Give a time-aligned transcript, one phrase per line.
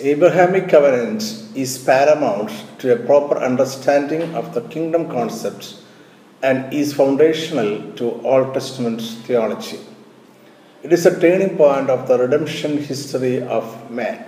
[0.00, 1.24] Abrahamic covenant
[1.56, 5.74] is paramount to a proper understanding of the kingdom concept
[6.40, 9.80] and is foundational to Old Testament theology.
[10.84, 14.24] It is a turning point of the redemption history of man.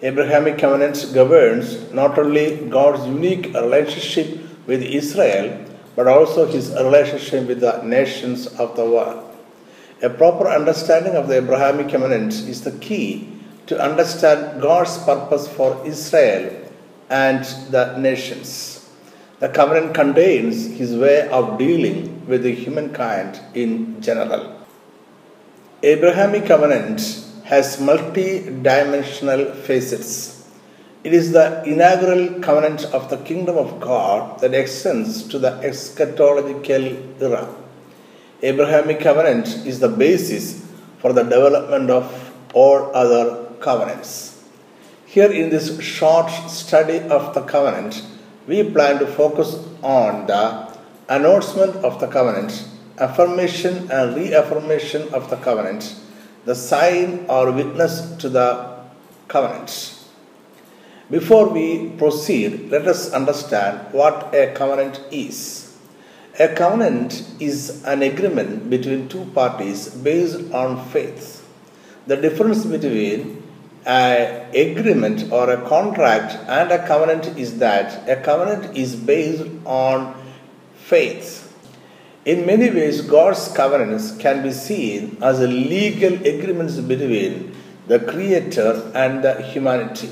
[0.00, 5.62] Abrahamic covenant governs not only God's unique relationship with Israel
[5.94, 9.26] but also his relationship with the nations of the world.
[10.02, 13.39] A proper understanding of the Abrahamic covenant is the key
[13.70, 16.44] to understand God's purpose for Israel
[17.08, 18.84] and the nations.
[19.38, 24.42] The covenant contains his way of dealing with the humankind in general.
[25.84, 27.00] Abrahamic covenant
[27.44, 30.44] has multi-dimensional facets.
[31.04, 37.22] It is the inaugural covenant of the kingdom of God that extends to the eschatological
[37.22, 37.54] era.
[38.42, 40.66] Abrahamic covenant is the basis
[40.98, 42.04] for the development of
[42.52, 44.42] all other covenants.
[45.06, 48.04] Here, in this short study of the covenant,
[48.46, 50.72] we plan to focus on the
[51.08, 52.66] announcement of the covenant,
[52.98, 55.96] affirmation and reaffirmation of the covenant,
[56.44, 58.78] the sign or witness to the
[59.28, 59.96] covenant.
[61.10, 65.76] Before we proceed, let us understand what a covenant is.
[66.38, 71.44] A covenant is an agreement between two parties based on faith.
[72.06, 73.39] The difference between
[73.86, 80.14] an agreement or a contract and a covenant is that a covenant is based on
[80.74, 81.46] faith.
[82.24, 87.56] In many ways, God's covenants can be seen as legal agreements between
[87.86, 90.10] the Creator and the humanity.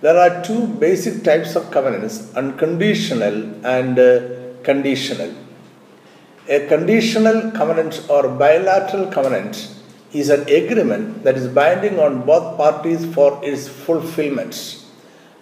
[0.00, 5.32] There are two basic types of covenants unconditional and uh, conditional.
[6.48, 9.81] A conditional covenant or bilateral covenant
[10.12, 14.84] is an agreement that is binding on both parties for its fulfillment.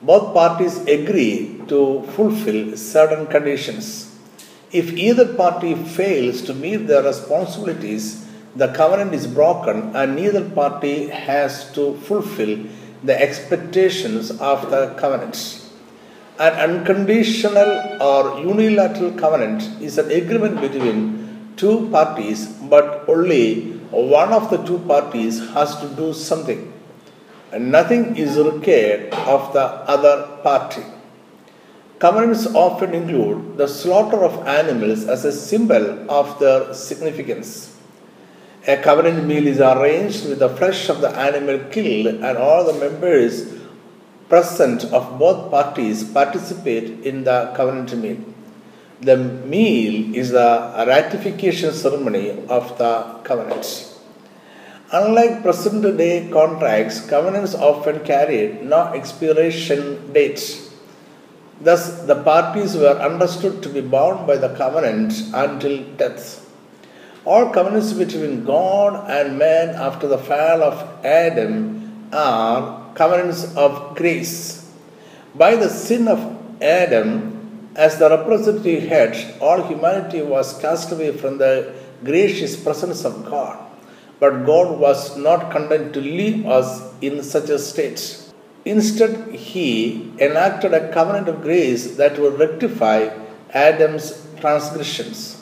[0.03, 4.17] Both parties agree to fulfill certain conditions.
[4.73, 11.09] If either party fails to meet their responsibilities, the covenant is broken and neither party
[11.09, 12.67] has to fulfill
[13.03, 15.67] the expectations of the covenant.
[16.39, 24.51] An unconditional or unilateral covenant is an agreement between two parties, but only one of
[24.51, 26.73] the two parties has to do something,
[27.53, 30.83] and nothing is required of the other party.
[31.99, 37.77] Covenants often include the slaughter of animals as a symbol of their significance.
[38.67, 42.79] A covenant meal is arranged with the flesh of the animal killed, and all the
[42.79, 43.53] members
[44.29, 48.19] present of both parties participate in the covenant meal.
[49.03, 53.99] The meal is the ratification ceremony of the covenants.
[54.93, 60.71] Unlike present day contracts, covenants often carried no expiration dates.
[61.62, 66.47] Thus, the parties were understood to be bound by the covenant until death.
[67.25, 74.71] All covenants between God and man after the fall of Adam are covenants of grace.
[75.34, 76.21] By the sin of
[76.61, 77.40] Adam,
[77.76, 81.72] as the representative head, all humanity was cast away from the
[82.04, 83.58] gracious presence of God.
[84.19, 88.19] But God was not content to leave us in such a state.
[88.64, 93.08] Instead, He enacted a covenant of grace that would rectify
[93.50, 95.41] Adam's transgressions.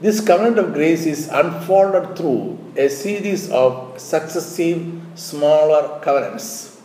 [0.00, 6.78] This covenant of grace is unfolded through a series of successive smaller covenants.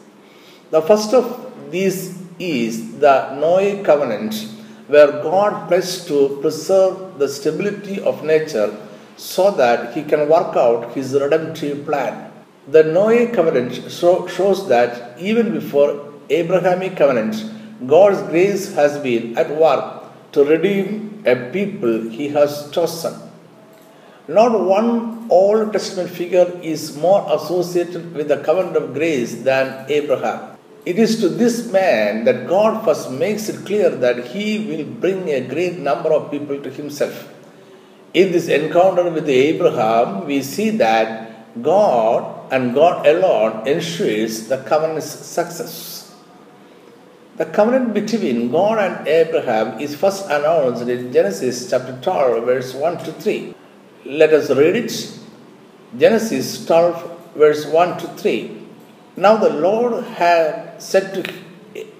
[0.69, 4.33] The first of these is the Noah covenant,
[4.87, 8.75] where God pledged to preserve the stability of nature
[9.17, 12.31] so that he can work out his redemptive plan.
[12.67, 17.35] The Noah covenant shows that even before Abrahamic covenant,
[17.87, 20.03] God's grace has been at work
[20.33, 23.15] to redeem a people he has chosen.
[24.27, 30.50] Not one Old Testament figure is more associated with the covenant of grace than Abraham.
[30.83, 35.29] It is to this man that God first makes it clear that he will bring
[35.29, 37.31] a great number of people to himself.
[38.13, 45.05] In this encounter with Abraham, we see that God and God alone ensures the covenant's
[45.05, 46.15] success.
[47.37, 52.97] The covenant between God and Abraham is first announced in Genesis chapter 12, verse 1
[53.05, 53.55] to 3.
[54.05, 55.19] Let us read it.
[55.97, 58.57] Genesis 12, verse 1 to 3.
[59.15, 61.21] Now the Lord had said to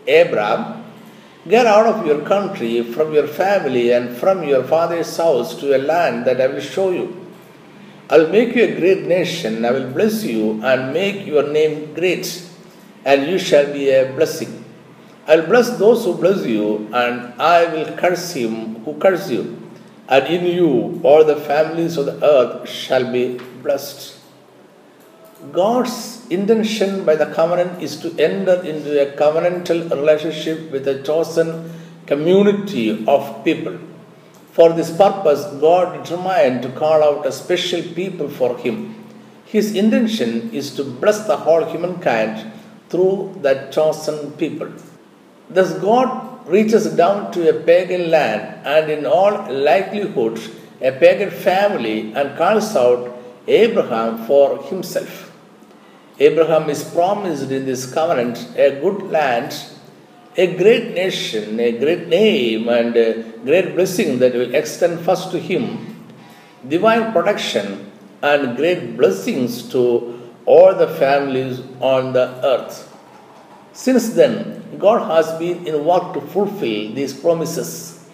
[0.07, 0.83] Abram,
[1.47, 5.79] Get out of your country, from your family, and from your father's house to a
[5.79, 7.17] land that I will show you.
[8.09, 11.93] I will make you a great nation, I will bless you and make your name
[11.93, 12.47] great,
[13.05, 14.65] and you shall be a blessing.
[15.25, 19.57] I will bless those who bless you, and I will curse him who curse you.
[20.09, 24.20] And in you all the families of the earth shall be blessed.
[25.51, 31.73] God's intention by the covenant is to enter into a covenantal relationship with a chosen
[32.05, 33.79] community of people.
[34.51, 38.95] For this purpose, God determined to call out a special people for Him.
[39.45, 42.51] His intention is to bless the whole humankind
[42.89, 44.71] through that chosen people.
[45.49, 50.39] Thus, God reaches down to a pagan land and, in all likelihood,
[50.81, 53.17] a pagan family and calls out
[53.47, 55.30] Abraham for himself.
[56.27, 59.56] Abraham is promised in this covenant a good land,
[60.38, 65.39] a great nation, a great name, and a great blessing that will extend first to
[65.39, 66.06] him,
[66.68, 67.91] divine protection,
[68.21, 69.81] and great blessings to
[70.45, 72.75] all the families on the earth.
[73.74, 78.07] Since then, God has been in work to fulfill these promises.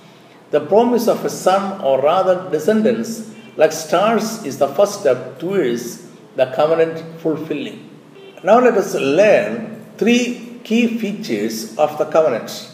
[0.51, 6.07] The promise of a son, or rather descendants, like stars, is the first step towards
[6.37, 7.86] the covenant fulfilling.
[8.43, 12.69] Now let us learn three key features of the covenant.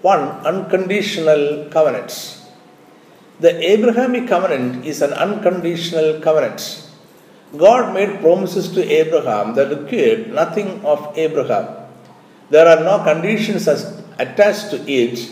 [0.00, 2.40] One, unconditional covenant.
[3.38, 6.88] The Abrahamic covenant is an unconditional covenant.
[7.54, 11.68] God made promises to Abraham that required nothing of Abraham.
[12.48, 15.28] There are no conditions attached to it,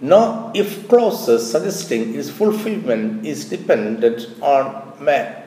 [0.00, 5.39] no if clauses suggesting its fulfillment is dependent on man.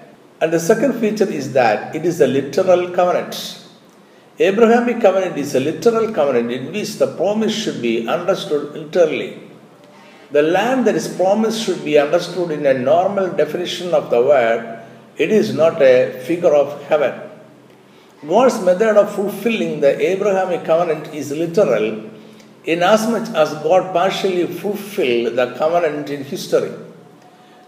[0.44, 3.36] And the second feature is that it is a literal covenant.
[4.38, 9.40] Abrahamic covenant is a literal covenant in which the promise should be understood literally.
[10.32, 14.82] The land that is promised should be understood in a normal definition of the word.
[15.16, 17.14] It is not a figure of heaven.
[18.28, 21.88] God's method of fulfilling the Abrahamic covenant is literal
[22.66, 26.74] inasmuch as God partially fulfilled the covenant in history.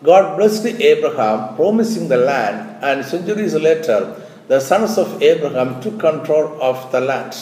[0.04, 6.62] God blessed Abraham, promising the land, and centuries later, the sons of Abraham took control
[6.62, 7.36] of the land.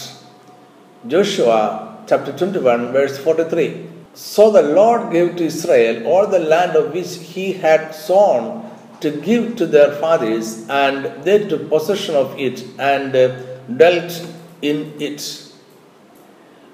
[1.08, 3.90] Joshua chapter 21, verse 43.
[4.14, 8.70] So the Lord gave to Israel all the land of which he had sworn
[9.02, 13.36] to give to their fathers, and they took possession of it and uh,
[13.66, 14.28] dwelt
[14.62, 15.52] in it.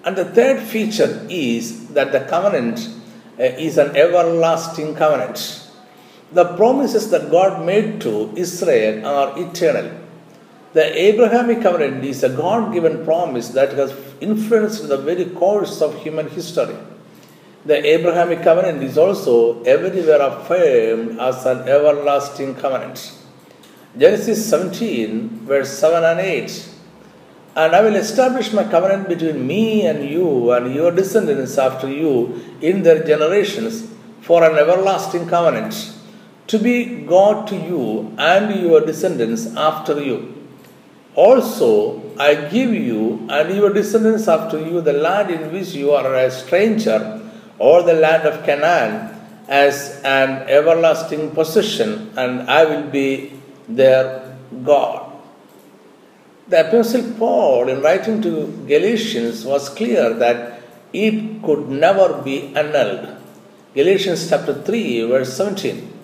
[0.03, 2.89] And the third feature is that the covenant
[3.39, 5.68] uh, is an everlasting covenant.
[6.31, 9.91] The promises that God made to Israel are eternal.
[10.73, 15.99] The Abrahamic covenant is a God given promise that has influenced the very course of
[16.03, 16.75] human history.
[17.65, 23.15] The Abrahamic covenant is also everywhere affirmed as an everlasting covenant.
[23.97, 26.69] Genesis 17, verse 7 and 8.
[27.55, 32.39] And I will establish my covenant between me and you and your descendants after you
[32.61, 33.91] in their generations
[34.21, 35.93] for an everlasting covenant,
[36.49, 40.35] to be God to you and your descendants after you.
[41.15, 46.15] Also, I give you and your descendants after you the land in which you are
[46.15, 47.21] a stranger,
[47.59, 49.15] or the land of Canaan,
[49.47, 53.33] as an everlasting possession, and I will be
[53.67, 55.11] their God.
[56.47, 60.61] The Apostle Paul, in writing to Galatians, was clear that
[60.93, 63.15] it could never be annulled.
[63.75, 65.98] Galatians chapter 3, verse 17.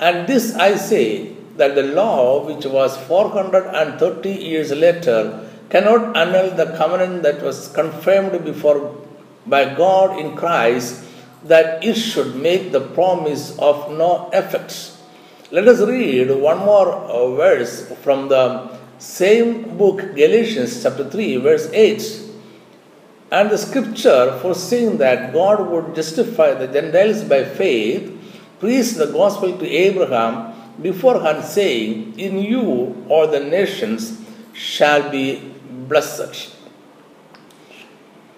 [0.00, 6.76] And this I say that the law, which was 430 years later, cannot annul the
[6.76, 8.94] covenant that was confirmed before
[9.46, 11.04] by God in Christ,
[11.44, 14.92] that it should make the promise of no effect.
[15.50, 21.70] Let us read one more uh, verse from the same book, Galatians chapter 3, verse
[21.72, 22.22] 8.
[23.30, 28.17] And the scripture foreseeing that God would justify the Gentiles by faith,
[28.60, 34.20] preached the gospel to Abraham beforehand, saying, In you all the nations
[34.52, 35.52] shall be
[35.88, 36.54] blessed.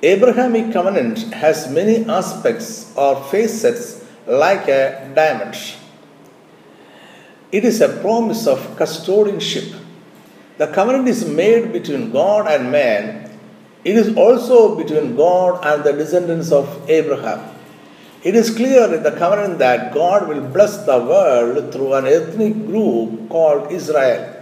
[0.03, 5.57] Abrahamic covenant has many aspects or facets like a diamond.
[7.53, 9.79] It is a promise of custodianship.
[10.57, 13.39] The covenant is made between God and man.
[13.85, 17.50] It is also between God and the descendants of Abraham.
[18.23, 22.67] It is clear in the covenant that God will bless the world through an ethnic
[22.67, 24.37] group called Israel.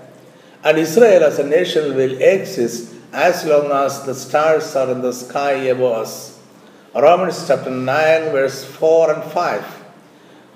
[0.65, 5.13] And Israel as a nation will exist as long as the stars are in the
[5.13, 6.41] sky above us.
[6.95, 9.79] Romans chapter 9, verse 4 and 5.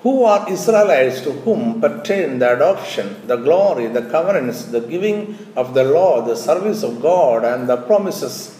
[0.02, 5.74] who are Israelites to whom pertain the adoption, the glory, the covenants, the giving of
[5.74, 8.58] the law, the service of God, and the promises,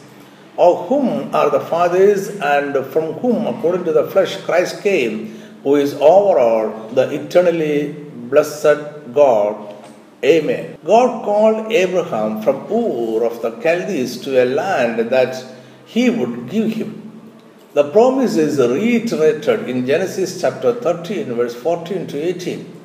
[0.58, 5.76] of whom are the fathers, and from whom, according to the flesh, Christ came, who
[5.76, 9.74] is over all, the eternally blessed God.
[10.24, 10.78] Amen.
[10.84, 15.44] God called Abraham from Ur of the Chaldees to a land that
[15.86, 16.98] he would give him.
[17.74, 22.80] The promise is reiterated in Genesis chapter 13, verse 14 to 18.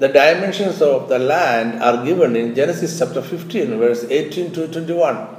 [0.00, 5.35] The dimensions of the land are given in Genesis chapter 15, verse 18 to 21.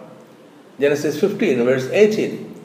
[0.79, 2.55] Genesis 15, verse 18.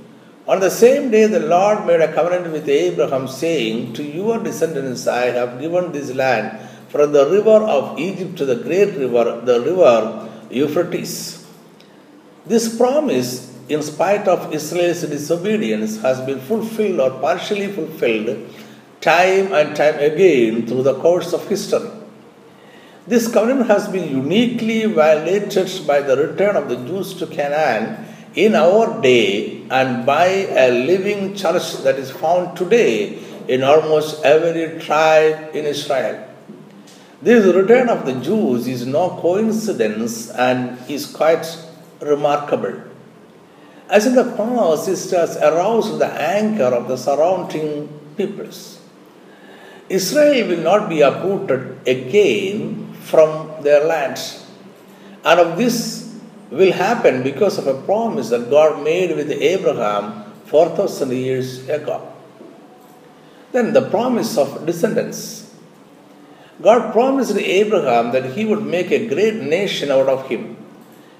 [0.46, 5.06] On the same day, the Lord made a covenant with Abraham, saying, To your descendants
[5.06, 9.60] I have given this land, from the river of Egypt to the great river, the
[9.60, 11.46] river Euphrates.
[12.44, 18.48] This promise in spite of Israel's disobedience, has been fulfilled or partially fulfilled
[19.00, 21.88] time and time again through the course of history.
[23.04, 28.06] This covenant has been uniquely violated by the return of the Jews to Canaan
[28.36, 33.18] in our day and by a living church that is found today
[33.48, 36.28] in almost every tribe in Israel.
[37.20, 41.44] This return of the Jews is no coincidence and is quite
[42.00, 42.82] remarkable.
[43.90, 48.80] As in the past, it has aroused the anger of the surrounding peoples.
[49.88, 54.46] Israel will not be uprooted again from their lands.
[55.24, 56.14] And of this
[56.50, 62.12] will happen because of a promise that God made with Abraham 4,000 years ago.
[63.52, 65.54] Then the promise of descendants.
[66.60, 70.56] God promised Abraham that he would make a great nation out of him.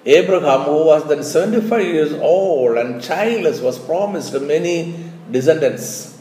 [0.05, 4.95] Abraham, who was then 75 years old and childless, was promised many
[5.31, 6.21] descendants.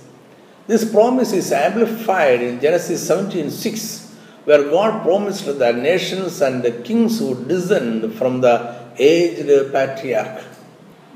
[0.68, 4.00] This promise is amplified in Genesis 17:6,
[4.46, 10.44] where God promised the nations and the kings would descend from the aged patriarch.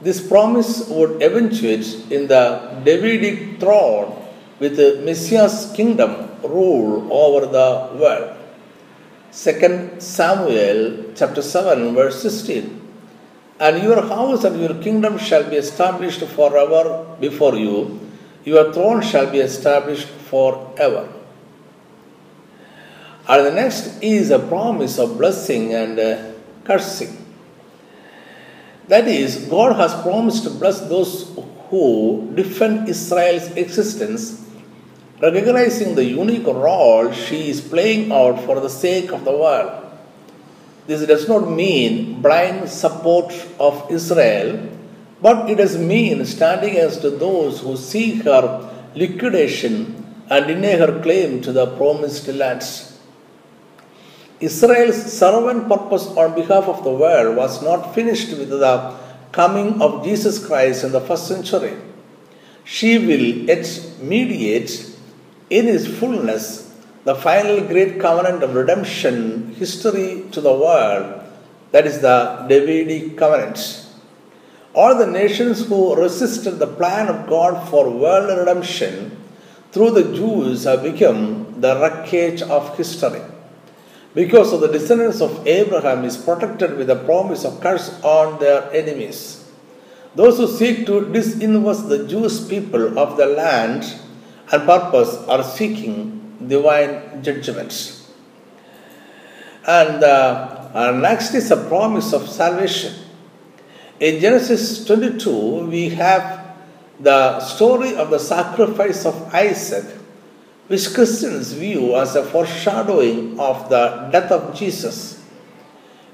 [0.02, 4.22] This promise would eventuate in the Davidic throne
[4.60, 8.38] with the Messiah's kingdom rule over the world.
[9.32, 12.82] 2 Samuel chapter 7 verse 16.
[13.60, 18.00] And your house and your kingdom shall be established forever before you,
[18.44, 21.15] your throne shall be established forever.
[23.28, 26.32] And the next is a promise of blessing and uh,
[26.64, 27.26] cursing.
[28.88, 31.32] That is, God has promised to bless those
[31.70, 34.46] who defend Israel's existence
[35.22, 39.82] recognizing the unique role she is playing out for the sake of the world.
[40.88, 44.70] This does not mean blind support of Israel,
[45.22, 49.74] but it does mean standing against those who seek her liquidation
[50.30, 52.95] and deny her claim to the promised lands.
[54.48, 58.76] Israel's servant purpose on behalf of the world was not finished with the
[59.32, 61.76] coming of Jesus Christ in the first century.
[62.64, 63.66] She will yet
[64.02, 64.72] mediate
[65.50, 66.46] in his fullness
[67.06, 71.22] the final great covenant of redemption history to the world,
[71.72, 73.60] that is the Davidic covenant.
[74.74, 79.16] All the nations who resisted the plan of God for world redemption
[79.72, 83.22] through the Jews have become the wreckage of history.
[84.16, 88.72] Because of the descendants of Abraham is protected with the promise of curse on their
[88.72, 89.44] enemies.
[90.16, 93.84] Those who seek to disinvest the Jewish people of the land
[94.52, 98.10] and purpose are seeking divine judgments.
[99.68, 102.94] And uh, next is a promise of salvation.
[104.00, 106.56] In Genesis 22, we have
[107.00, 109.86] the story of the sacrifice of Isaac,
[110.68, 115.22] which Christians view as a foreshadowing of the death of Jesus.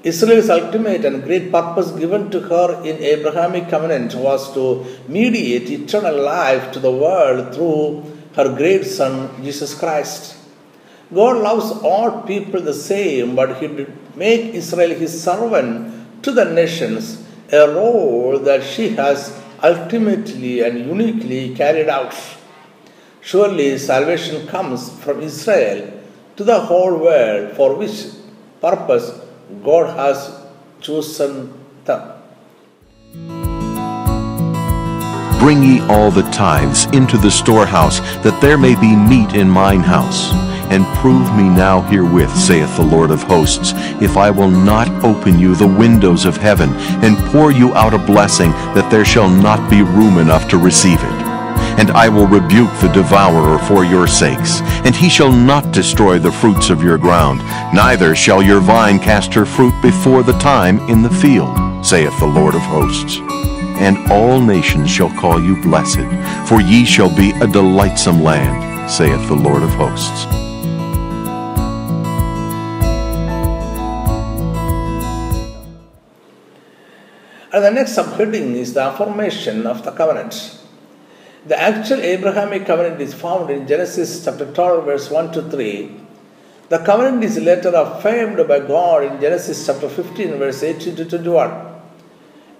[0.02, 6.20] Israel's ultimate and great purpose given to her in Abrahamic covenant was to mediate eternal
[6.22, 8.04] life to the world through
[8.34, 10.36] her great Son, Jesus Christ.
[11.14, 16.46] God loves all people the same, but He did make Israel His servant to the
[16.46, 22.14] nations, a role that she has ultimately and uniquely carried out.
[23.24, 25.92] Surely salvation comes from Israel
[26.36, 28.06] to the whole world, for which
[28.60, 29.12] purpose
[29.64, 30.40] God has
[30.80, 31.52] chosen
[31.84, 32.02] them.
[35.38, 39.80] Bring ye all the tithes into the storehouse, that there may be meat in mine
[39.80, 40.32] house.
[40.72, 45.38] And prove me now herewith, saith the Lord of hosts, if I will not open
[45.38, 46.70] you the windows of heaven,
[47.04, 50.98] and pour you out a blessing, that there shall not be room enough to receive
[51.00, 51.21] it.
[51.82, 56.30] And I will rebuke the devourer for your sakes, and he shall not destroy the
[56.30, 57.40] fruits of your ground,
[57.74, 62.26] neither shall your vine cast her fruit before the time in the field, saith the
[62.26, 63.18] Lord of hosts.
[63.82, 66.06] And all nations shall call you blessed,
[66.48, 70.26] for ye shall be a delightsome land, saith the Lord of hosts.
[77.52, 80.61] And the next subheading is the affirmation of the covenant.
[81.44, 85.90] The actual Abrahamic covenant is found in Genesis chapter 12, verse 1 to 3.
[86.68, 91.50] The covenant is later affirmed by God in Genesis chapter 15, verse 18 to 21.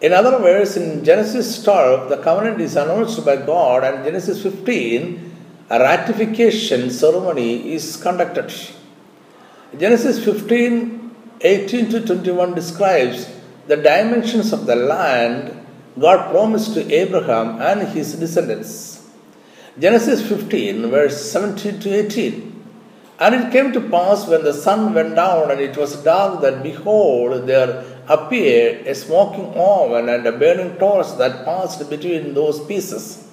[0.00, 5.32] In other words, in Genesis 12, the covenant is announced by God, and Genesis 15,
[5.70, 8.52] a ratification ceremony is conducted.
[9.78, 13.30] Genesis 15, 18 to 21 describes
[13.68, 15.61] the dimensions of the land
[15.98, 19.06] God promised to Abraham and his descendants.
[19.78, 22.48] Genesis 15, verse 17 to 18.
[23.20, 26.62] And it came to pass when the sun went down and it was dark that
[26.62, 33.28] behold, there appeared a smoking oven and a burning torch that passed between those pieces.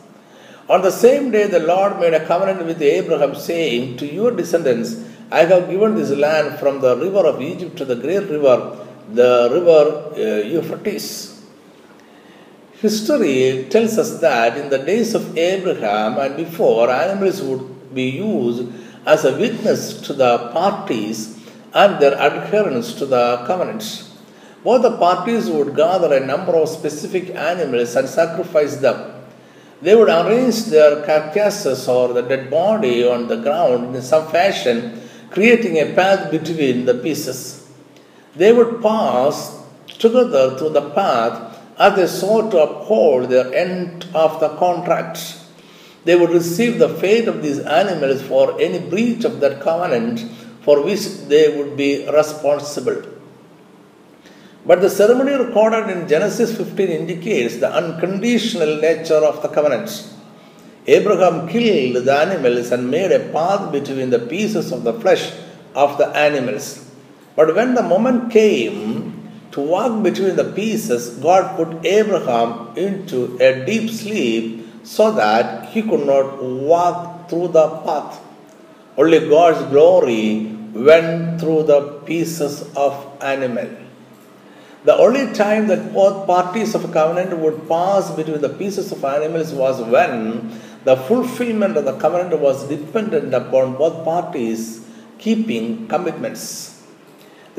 [0.69, 5.03] On the same day, the Lord made a covenant with Abraham, saying, To your descendants
[5.31, 8.77] I have given this land from the river of Egypt to the great river,
[9.11, 11.38] the river uh, Euphrates.
[12.81, 18.71] History tells us that in the days of Abraham and before, animals would be used
[19.05, 21.37] as a witness to the parties
[21.73, 24.17] and their adherence to the covenants.
[24.63, 29.23] Both the parties would gather a number of specific animals and sacrifice them.
[29.81, 35.01] They would arrange their carcasses or the dead body on the ground in some fashion,
[35.31, 37.69] creating a path between the pieces.
[38.37, 41.48] They would pass together through the path
[41.79, 45.37] as they sought to uphold their end of the contract.
[46.03, 50.19] They would receive the fate of these animals for any breach of that covenant
[50.61, 53.01] for which they would be responsible.
[54.65, 59.89] But the ceremony recorded in Genesis 15 indicates the unconditional nature of the covenant.
[60.85, 65.31] Abraham killed the animals and made a path between the pieces of the flesh
[65.75, 66.85] of the animals.
[67.35, 69.18] But when the moment came
[69.51, 75.81] to walk between the pieces, God put Abraham into a deep sleep so that he
[75.81, 78.21] could not walk through the path.
[78.97, 83.69] Only God's glory went through the pieces of animal.
[84.85, 89.03] The only time that both parties of a covenant would pass between the pieces of
[89.03, 94.85] animals was when the fulfillment of the covenant was dependent upon both parties
[95.17, 96.78] keeping commitments.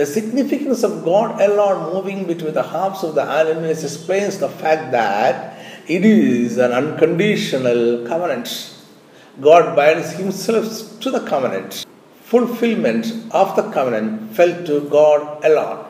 [0.00, 4.92] The significance of God alone moving between the halves of the animals explains the fact
[4.92, 8.48] that it is an unconditional covenant.
[9.42, 11.84] God binds himself to the covenant.
[12.22, 15.84] Fulfillment of the covenant fell to God alone.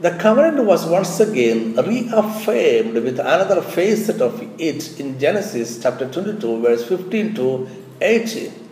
[0.00, 6.62] The covenant was once again reaffirmed with another facet of it in Genesis chapter 22,
[6.62, 7.68] verse 15 to
[8.00, 8.67] 18.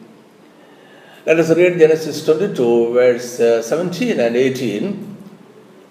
[1.27, 5.17] Let us read Genesis 22, verse uh, 17 and 18.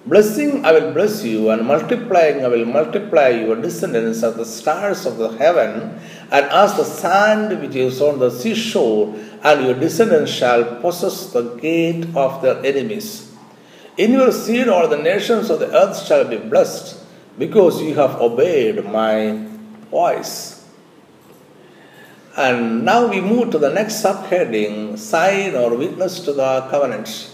[0.06, 5.06] Blessing I will bless you, and multiplying I will multiply your descendants as the stars
[5.06, 6.00] of the heaven,
[6.32, 11.56] and as the sand which is on the seashore, and your descendants shall possess the
[11.56, 13.36] gate of their enemies.
[13.98, 16.98] In your seed all the nations of the earth shall be blessed,
[17.38, 19.46] because you have obeyed my
[19.92, 20.55] voice.
[22.38, 27.32] And now we move to the next subheading sign or witness to the covenant.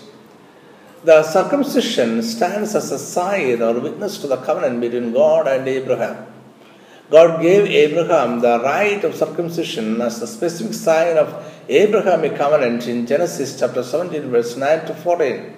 [1.04, 6.28] The circumcision stands as a sign or witness to the covenant between God and Abraham.
[7.10, 11.34] God gave Abraham the rite of circumcision as a specific sign of
[11.68, 15.58] Abrahamic covenant in Genesis chapter 17, verse 9 to 14.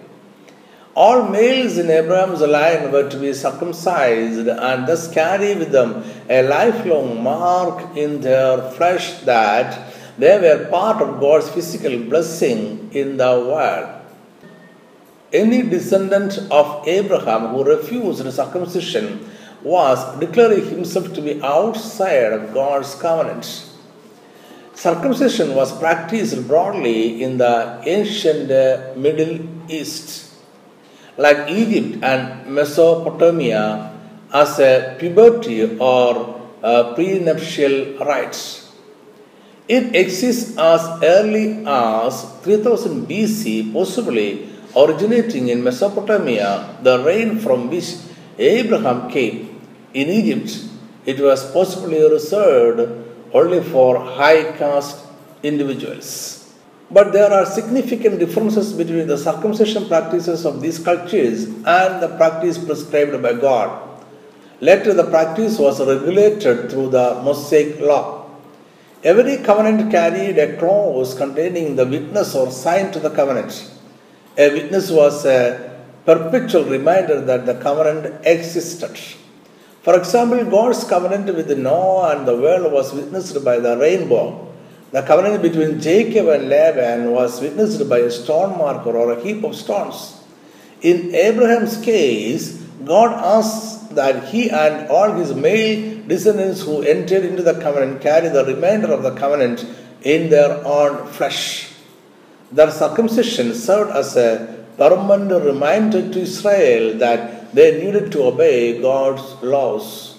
[0.95, 6.43] All males in Abraham's line were to be circumcised and thus carry with them a
[6.43, 13.25] lifelong mark in their flesh that they were part of God's physical blessing in the
[13.25, 13.89] world.
[15.33, 19.27] Any descendant of Abraham who refused circumcision
[19.63, 23.67] was declaring himself to be outside of God's covenant.
[24.75, 28.49] Circumcision was practiced broadly in the ancient
[28.95, 30.32] Middle East
[31.17, 33.91] like Egypt and Mesopotamia
[34.33, 38.71] as a puberty or uh, prenuptial rites.
[39.67, 47.95] It exists as early as 3000 BC, possibly originating in Mesopotamia, the reign from which
[48.37, 49.61] Abraham came.
[49.93, 50.57] In Egypt,
[51.05, 52.81] it was possibly reserved
[53.33, 54.97] only for high caste
[55.43, 56.42] individuals.
[56.93, 62.57] But there are significant differences between the circumcision practices of these cultures and the practice
[62.57, 63.89] prescribed by God.
[64.61, 68.29] Later, the practice was regulated through the Mosaic law.
[69.03, 73.69] Every covenant carried a clause containing the witness or sign to the covenant.
[74.37, 75.73] A witness was a
[76.05, 78.97] perpetual reminder that the covenant existed.
[79.81, 84.52] For example, God's covenant with Noah and the world was witnessed by the rainbow.
[84.93, 89.43] The covenant between Jacob and Laban was witnessed by a stone marker or a heap
[89.43, 90.21] of stones.
[90.83, 97.41] In Abraham's case, God asked that he and all his male descendants who entered into
[97.41, 99.65] the covenant carry the remainder of the covenant
[100.03, 101.71] in their own flesh.
[102.51, 109.41] Their circumcision served as a permanent reminder to Israel that they needed to obey God's
[109.41, 110.12] laws.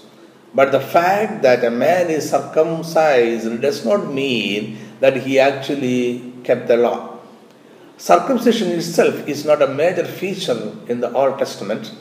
[0.54, 6.68] But the fact that a man is circumcised does not mean that he actually kept
[6.68, 7.18] the law.
[7.96, 11.92] Circumcision itself is not a major feature in the Old Testament.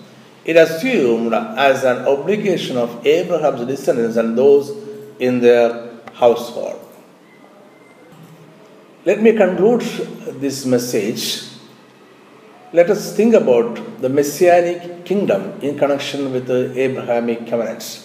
[0.46, 4.72] It assumed as an obligation of Abraham's descendants and those
[5.20, 6.80] in their household.
[9.06, 9.82] Let me conclude
[10.42, 11.44] this message.
[12.72, 18.03] Let us think about the messianic kingdom in connection with the Abrahamic covenants.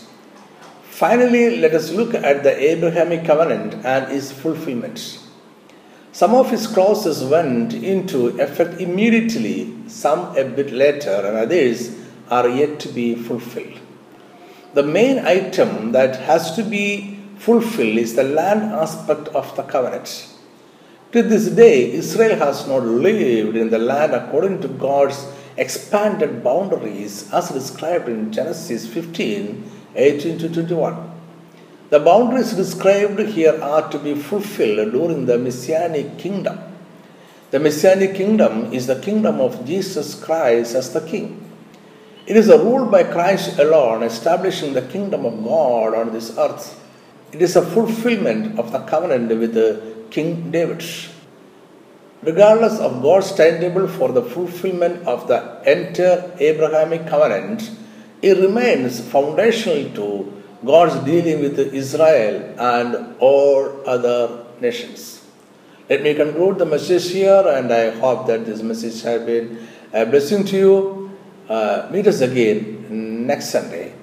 [0.99, 5.21] Finally, let us look at the Abrahamic covenant and its fulfillment.
[6.11, 11.97] Some of its clauses went into effect immediately, some a bit later, and others
[12.29, 13.79] are yet to be fulfilled.
[14.75, 20.35] The main item that has to be fulfilled is the land aspect of the covenant.
[21.13, 25.25] To this day, Israel has not lived in the land according to God's
[25.57, 31.11] expanded boundaries as described in Genesis 15 18 to 21.
[31.91, 36.59] The boundaries described here are to be fulfilled during the Messianic kingdom.
[37.51, 41.51] The Messianic kingdom is the kingdom of Jesus Christ as the King.
[42.27, 46.79] It is a rule by Christ alone, establishing the kingdom of God on this earth.
[47.33, 50.85] It is a fulfillment of the covenant with King David.
[52.23, 57.71] Regardless of God's timetable for the fulfillment of the entire Abrahamic covenant,
[58.23, 65.25] it remains foundational to God's dealing with Israel and all other nations.
[65.89, 70.05] Let me conclude the message here, and I hope that this message has been a
[70.05, 71.19] blessing to you.
[71.49, 73.95] Uh, meet us again next Sunday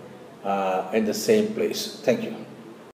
[0.43, 1.99] uh, in the same place.
[2.01, 2.44] Thank you.